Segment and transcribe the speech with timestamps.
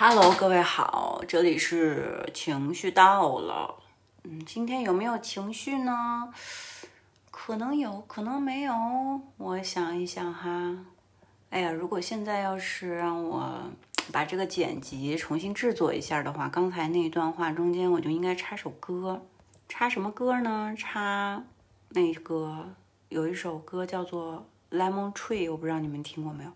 [0.00, 3.74] Hello，各位好，这里是情绪到了。
[4.22, 6.32] 嗯，今天有没有情绪呢？
[7.32, 8.72] 可能有，可能没有。
[9.38, 10.78] 我想一想哈。
[11.50, 13.52] 哎呀，如果现在要是让我
[14.12, 19.20] 把这个剪辑重新制作一下的话，刚才那一段话中间我就应该插首歌。
[19.68, 20.72] 插什么歌呢？
[20.78, 21.42] 插
[21.88, 22.68] 那个
[23.08, 24.46] 有一首歌叫做
[24.78, 26.52] 《Lemon Tree》，我不知道你们听过没有。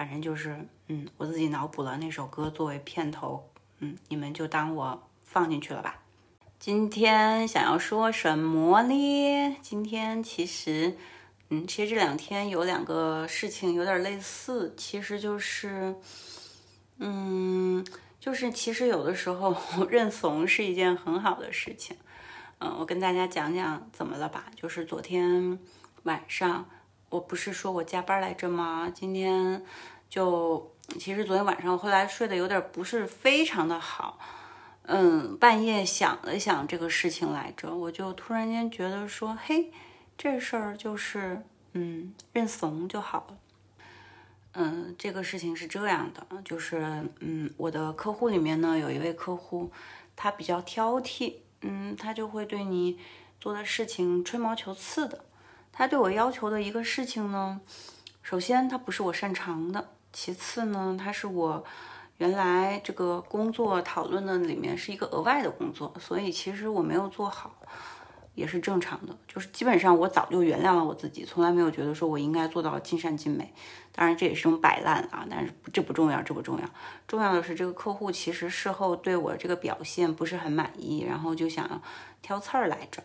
[0.00, 3.50] 反正就是，嗯，我自己脑补了那首歌作为片头，
[3.80, 6.00] 嗯，你们就当我放进去了吧。
[6.58, 9.56] 今天想要说什么呢？
[9.60, 10.96] 今天其实，
[11.50, 15.94] 嗯，其实这两天有两个事情有点类似，其实就是，
[16.96, 17.84] 嗯，
[18.18, 19.54] 就是其实有的时候
[19.90, 21.94] 认怂是一件很好的事情。
[22.60, 25.58] 嗯，我跟大家讲讲怎么了吧，就是昨天
[26.04, 26.66] 晚上。
[27.10, 28.90] 我不是说我加班来着吗？
[28.94, 29.62] 今天
[30.08, 34.18] 就其实昨天晚上我后来睡得有点不是非常的好，
[34.82, 39.72] 嗯，半夜想了想这个事情来着，我就突然间觉得说，嘿，
[40.16, 43.36] 这事儿就是嗯认怂就好了。
[44.52, 49.70] 嗯，这个事情是这样的，就是嗯我的客户里面呢有一位客户，
[50.14, 52.98] 他比较挑剔，嗯，他就会对你
[53.40, 55.24] 做的事情吹毛求疵的。
[55.72, 57.60] 他对我要求的一个事情呢，
[58.22, 61.64] 首先他不是我擅长的，其次呢，他是我
[62.18, 67.54] 原来这个工作讨论的里面是一个额外的工作，所以其实我没有做好，
[68.34, 69.16] 也是正常的。
[69.26, 73.54] 就是基本上我早就原谅了我自己，从来没有觉得说我应该做到尽善尽美。
[73.92, 76.64] 当然这也是种摆烂啊，但是这不重要，这不重要，
[77.08, 81.80] 重要的是这个客户其实事后对我这个表现不是很满意，然后就想
[82.20, 83.02] 挑刺儿来着。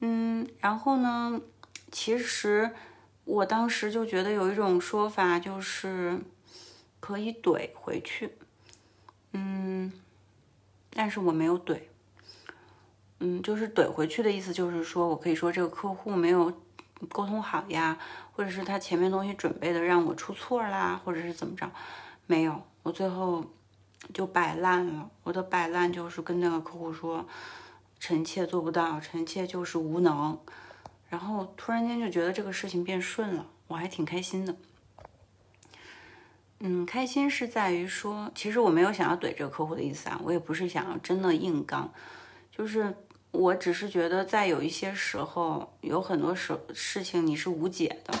[0.00, 1.40] 嗯，然后呢？
[1.90, 2.70] 其实
[3.24, 6.20] 我当时就觉得有一种说法，就是
[7.00, 8.36] 可以怼回去，
[9.32, 9.92] 嗯，
[10.90, 11.80] 但是我没有怼，
[13.20, 16.52] 嗯，就是怼回去的意思，就是说我可以说这个客户没有
[17.08, 17.98] 沟通好呀，
[18.32, 21.70] 或者是他前面东西准备的让我出错啦，或者是怎么着，
[22.26, 23.44] 没有，我最后
[24.12, 25.10] 就摆烂了。
[25.22, 27.26] 我的摆烂就是跟那个客户说，
[27.98, 30.38] 臣妾做不到，臣妾就是无能。
[31.08, 34.56] 然后突然间就觉得这个事情变顺了，我还挺开心的。
[36.58, 41.92] 嗯，开心是在于说，其实我没有想要怼这个客户的意思啊，我也不是想要真的硬刚，
[42.50, 42.94] 就是
[43.30, 48.18] 我只是觉得在有一些时候，有很多时事情你是无解的。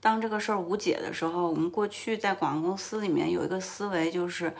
[0.00, 4.52] 当这个事儿无解的时候，我们过去在广告公司里面有一个思维，就是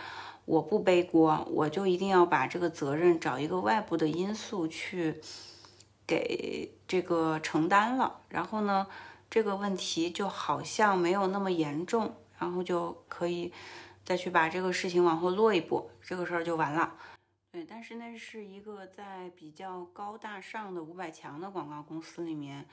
[0.45, 5.21] 我不背锅，我就一定要把这个责任找一个外部的因素去。
[6.09, 8.87] 给这个承担了，然后呢，
[9.29, 13.53] 这个问题就好像没有那么严重，然后就可以
[14.07, 16.95] 再去把这个事情往后落一步，这个事儿就完了。
[17.53, 22.67] 对，但是那是一个在比较高大上的五百强的广告公司里面，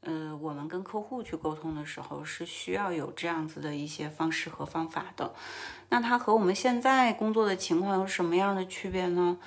[0.00, 5.34] 呃，我们跟客户去沟通的时候是需要有这样子的一些方式和方法的。
[5.88, 9.38] 那它和我们现在工作的情况有什么样的区别呢？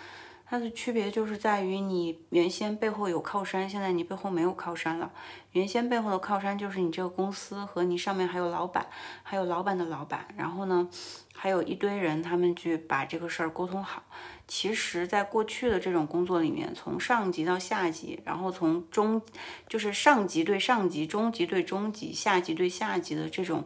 [0.50, 5.12] 它的区别就是在于你原先背后有靠山，现在你背后没有靠山了。
[5.52, 8.88] 原先背后的靠山就是你这个公司和你上面还有老板，
[9.24, 10.88] 还有老板的老板，然后呢，
[11.34, 14.04] 还有一堆人，他们去把这个事儿沟通好。
[14.48, 19.22] 其实，在过去的这种工作里面，从上级到下级，然后从中
[19.68, 23.66] 就是上级对上级，中级对中级，下级对下级的这种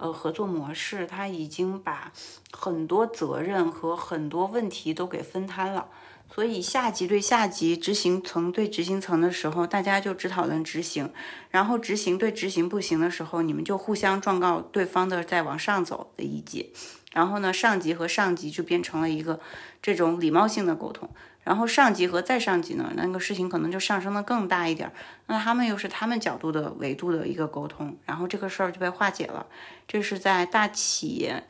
[0.00, 2.12] 呃合作模式，它已经把
[2.50, 5.88] 很多责任和很多问题都给分摊了。
[6.32, 11.12] 所以下级对下级，执行层对执行层的时候，大家就只讨论执行，
[11.50, 16.72] 然后执行对执行不行的时候，你们就互相状告对方的再往上走的一级，
[17.12, 19.40] 然后呢，上级和上级就变成了一个
[19.82, 21.10] 这种礼貌性的沟通，
[21.42, 24.92] 然后上级和再上级呢，那个事情可能就上升的更大一点，
[25.26, 29.46] 那他们又是他们角度的维度的一个沟通，然后这个事儿就被化解了，
[29.88, 31.44] 这是在大企业。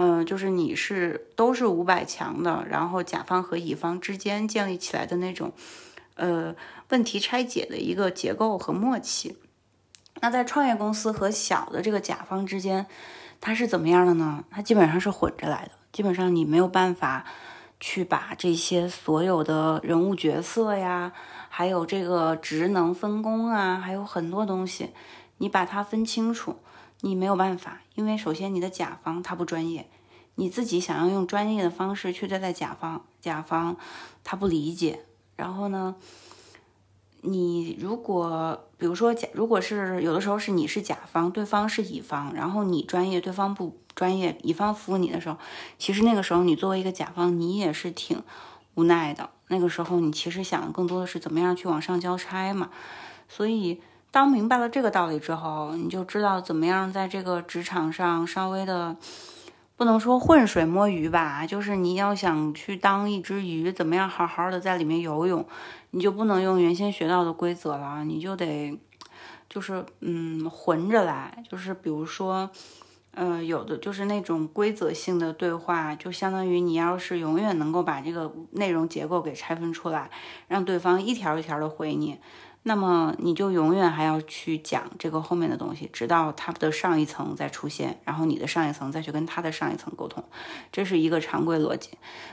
[0.00, 5.52] 嗯，就是你是都是五百强的，然后甲方和乙方之间建立起来的那种，
[6.14, 6.54] 呃，
[6.90, 9.36] 问题拆解的一个结构和默契。
[10.20, 12.86] 那在创业公司和小的这个甲方之间，
[13.40, 14.44] 它是怎么样的呢？
[14.50, 17.24] 它基本上是混着来的，基本上你没有办法
[17.80, 21.12] 去把这些所有的人物角色呀，
[21.48, 24.90] 还有这个职能分工啊，还有很多东西，
[25.38, 26.56] 你把它分清楚。
[27.00, 29.88] 你没有办法，因为首先你的甲方他不专业，
[30.34, 33.76] 你自己想要用专业的方式去对待甲方，甲方
[34.24, 35.04] 他不理解。
[35.36, 35.94] 然后呢，
[37.22, 45.36] 你如果比如说甲，如果是有的时候是你是甲方，对方是乙方，然后你专业，对方不专业，乙方服务你的时候，
[45.78, 48.22] 其实那个时候你作为一个甲方，你也是挺
[48.74, 49.30] 无奈的。
[49.48, 52.70] 那个时候你其实想更多的是怎么样去往上交差嘛。
[53.28, 53.80] 所以
[54.10, 58.96] 当明白了这个道理之后，你就知道怎么样在这个职场上稍微的。
[59.78, 65.46] 不能说浑水摸鱼吧，就是你要想去当一只鱼，怎么样好好的在里面游泳，
[65.92, 68.76] 你就不能用原先学到的规则了，你就得，
[69.48, 72.50] 就是嗯混着来，就是比如说，
[73.12, 80.10] 呃，有的就是那种规则性的对话，就相当于你要是永远能够把这个内容结构给拆分出来，
[80.48, 82.18] 让对方一条一条的回你。
[82.64, 90.22] 那么你就永远还要去讲这个后面的东西，直到他的上一层再出现，然后你的上一层再去跟他的上一层沟通，
[90.70, 91.90] 这是一个常规逻辑。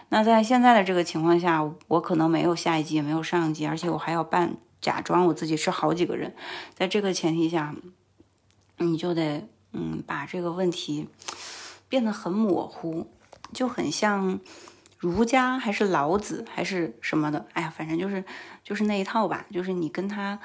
[0.10, 6.36] 那在现在的这个情况下，我可能没有下一级，也没有上一级，而且我还要扮假装我自己是好几个人。
[6.74, 7.74] 在这个前提下，
[8.78, 11.08] 你就得嗯把这个问题
[11.88, 13.08] 变得很模糊，
[13.54, 14.40] 就很像。
[14.98, 17.46] 儒家还是老子还是什么的？
[17.54, 18.24] 哎呀，反正就是
[18.64, 19.46] 就是那一套吧。
[19.52, 20.40] 就是你跟他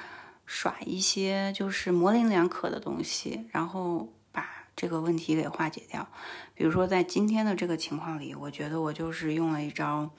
[0.45, 4.45] 耍一些就是模棱两可的东西，然后把
[4.75, 6.07] 这个问题给化解掉。
[6.53, 10.11] 比如说在今天的这个情况里，我觉得我就是用了一招，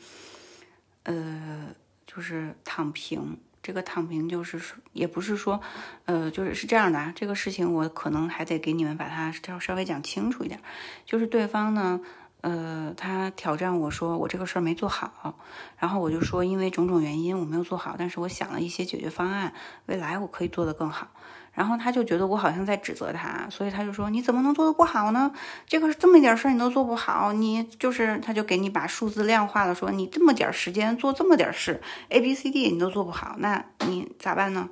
[1.02, 1.68] 呃，
[2.06, 3.38] 就是躺平。
[3.62, 4.60] 这个躺平就是，
[4.92, 5.60] 也不是说，
[6.06, 7.12] 呃，就是是这样的啊。
[7.14, 10.58] 这个事情我可能还得给你们把它稍稍微讲清楚一点。
[11.04, 12.00] 就是对方呢。
[12.42, 15.38] 呃，他挑战我说我这个事儿没做好，
[15.78, 19.52] 然后我就说因为种种原因我没有做好，但是我想了一些解决方案，
[19.86, 21.08] 未来我可以做得更好。
[21.52, 25.30] 然后他就觉得我好像在指责他，所以他就说你怎么能做得不好呢？
[25.66, 34.68] 这个这么一点事儿你都做不好，你就是他就给你把数字量化了，说你这么点时间做这么点事，A B C D 你都做不好，那你咋办呢？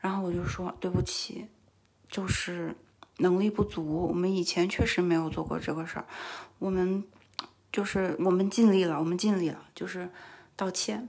[0.00, 1.46] 然后我就说对不起，
[2.10, 2.76] 就是。
[3.20, 6.04] 能力不足，我们以前确实没有做过这个事儿。
[6.58, 7.04] 我们
[7.72, 10.10] 就是我们尽力了，我们尽力了，就是
[10.56, 11.08] 道歉。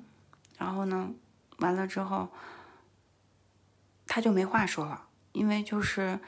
[0.58, 1.12] 然后呢，
[1.58, 2.30] 完了之后，
[4.06, 6.20] 他就没话说了，因为就是。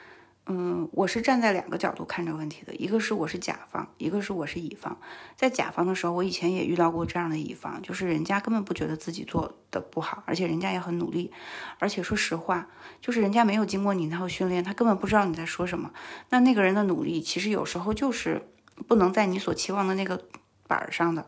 [0.46, 5.00] 嗯，我是站在两个角度看这个问题的，一个是我是甲方，一个是我是乙方。
[5.38, 11.32] 在甲方的时候，我以前也遇到过这样的乙方，就是人家根本不觉得自己做的不好，而且人家也很努力，
[11.80, 12.68] 而且说实话，
[13.00, 15.92] 就是人家没有经过你那套训练，他根本不知道你在说什么。
[16.30, 18.46] 那那个人的努力，其实有时候就是
[18.86, 20.26] 不能在你所期望的那个
[20.68, 21.26] 板上的。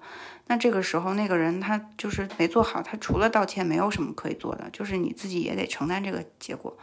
[0.47, 6.77] 那这个时候，那个人他就是没做好，他除了道歉，没有什么可以做的，就是你自己也得承担这个结果。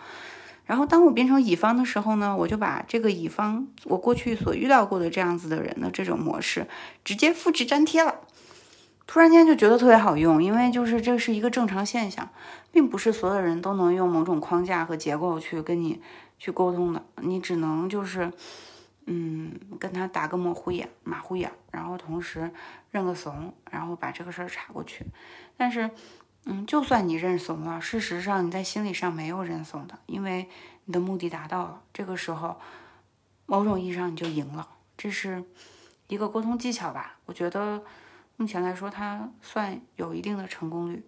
[0.64, 6.66] 然后，当我变成乙方的时候呢，我就把这个乙方我过去所遇到过的这样子的人的这种模式
[7.04, 8.14] 直接复制粘贴了。
[9.06, 12.30] 突然间就觉得特别好用，因为就是这是一个正常现象，
[12.70, 16.00] 并不是所有人都能用某种框架和结构去跟你
[16.38, 17.04] 去沟通的。
[17.16, 18.32] 你只能就是
[19.06, 22.50] 嗯跟他打个模糊眼、马虎眼，然后同时
[22.92, 25.04] 认个怂，然后把这个事儿查过去。
[25.56, 25.90] 但是。
[26.44, 30.48] 嗯，就算你认怂了，事实上你在心理上没有认怂的，因为
[30.84, 31.80] 你的目的达到了。
[31.92, 32.60] 这个时候，
[33.46, 34.66] 某种意义上你就赢了，
[34.96, 35.44] 这是
[36.08, 37.16] 一个沟通技巧吧？
[37.26, 37.82] 我觉得
[38.36, 41.04] 目前来说，它算有一定的成功率。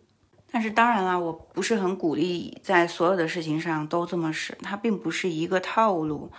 [0.53, 6.31] 但是当然了，我不是很鼓励在所有的事情上都这么使，它并不是一个套路。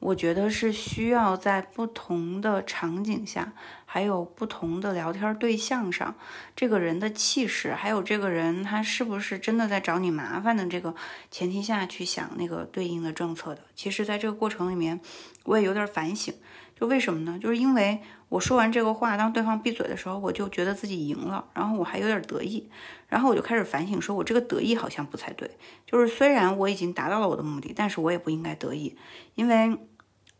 [0.00, 3.52] 我觉得是需要在不同的场景下，
[3.84, 6.14] 还有不同的聊天对象上，
[6.54, 10.94] 这个人的气势，还有这个人他是不是真的在找你麻烦的这个
[11.32, 13.62] 前提下去想那个对应的政策的。
[13.74, 15.00] 其实，在这个过程里面，
[15.44, 16.32] 我也有点反省，
[16.78, 17.36] 就为什么呢？
[17.42, 22.70] 就是因为我说完这个话，当对方闭嘴的时候，我就觉得自己赢了，然后我还有点得意，
[23.08, 25.50] 然后我就开始反省，说我这个得意好像不太对。
[25.84, 28.96] 就是虽然我已经达到了我的目的，但是我也不应该得意，
[29.34, 29.76] 因为。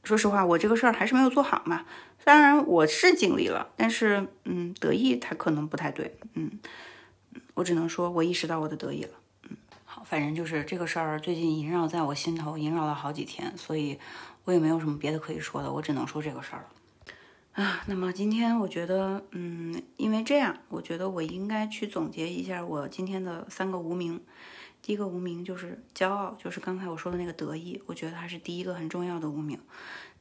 [0.09, 1.85] 说实话，我这个事儿还是没有做好嘛。
[2.25, 6.17] 当然我是尽力了，但是，嗯，得意他可能不太对。
[6.33, 6.59] 嗯，
[7.53, 9.11] 我只能说我意识到我的得意了。
[9.51, 13.99] 嗯，好，反正就是这个事儿最近萦绕在我心头，萦绕了好几天，所以
[14.45, 17.63] 我也没有什么别的可以说的，我只能说这个事儿了。
[17.63, 24.21] 啊，那么今天我觉得，嗯，因为这样，我觉得我应该去总结一下我今天的三个无名。
[24.89, 29.61] 第一个无名就是骄傲，就是刚才我说的那个得意，我觉得它是第一个很重要的无名。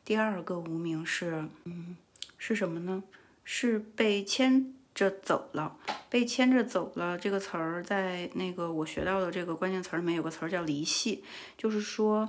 [0.04, 1.96] 第二个无名是，嗯，
[2.38, 3.02] 是什么呢？
[3.46, 5.78] 是被牵着走了。
[6.10, 11.24] 被牵着走了这个词儿，在那个我学到的这个关键词儿里面有个词儿叫离系，
[11.58, 12.28] 就是说，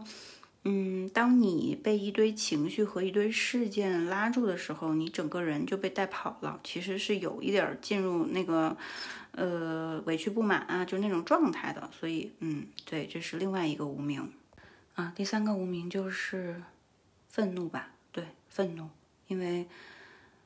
[0.65, 6.61] 嗯，当你被一堆情绪和一堆事件拉住的时候，你整个人就被带跑了。
[6.63, 8.77] 其实是有一点进入那个，
[9.33, 11.89] 呃，委屈不满啊，就那种状态的。
[11.99, 14.31] 所以，嗯，对，这是另外一个无名
[14.95, 15.13] 啊。
[15.17, 16.63] 第三个无名就是
[17.29, 17.91] 愤怒吧？
[18.13, 18.89] 对，愤怒，
[19.29, 19.67] 因为，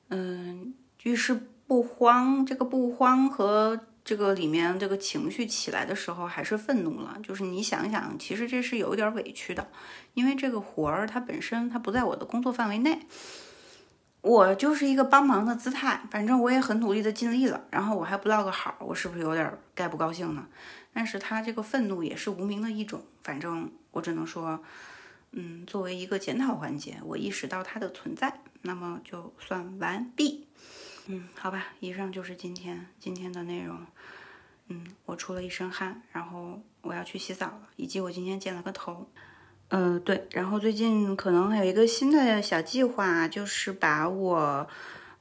[0.08, 3.86] 嗯，遇事不慌，这个不慌和。
[4.04, 7.16] 这个里面这个情绪起来的时候，还是愤怒了。
[7.22, 9.68] 就是你想想，其实这是有一点委屈的，
[10.14, 13.06] 因为这个活儿它本身它不在我的工作范围内，
[14.20, 16.02] 我就是一个帮忙的姿态。
[16.10, 20.46] 反正我也很努力的尽力了，然后我还不落个好，我是不是有点该不高兴呢？
[20.92, 23.02] 但是他这个愤怒也是无名的一种。
[23.22, 24.60] 反正我只能说，
[25.30, 30.48] 嗯，作为一个检讨环节，我意识到它的存在，那么就算完毕。
[31.06, 33.78] 嗯，好吧，以上就是今天今天的内容。
[34.68, 39.10] 嗯，我出了一身汗，然后我要去洗澡了，以及我今天剪了个头。
[39.68, 44.66] 呃，对，然后最近可能还有一个新的小计划，就是把我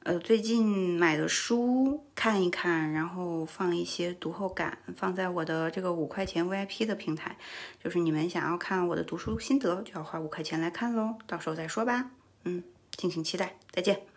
[0.03, 7.35] 呃最近买的书看一看，然后放一些读后感，放在我的这个五块钱 VIP 的平台。
[7.83, 11.15] 就是你们想要看我的读书心得，就要花五块钱来看喽。
[11.25, 12.11] 到时候再说吧。
[12.43, 14.10] 嗯，敬请期待，再见。